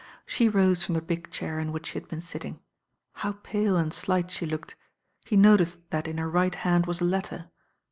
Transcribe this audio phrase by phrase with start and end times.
[0.25, 2.57] She rose from the big chair in which she had been sittmg.
[3.13, 4.75] How pale and slight she looked.
[5.25, 7.51] He no ticed that in her right hand was a letter.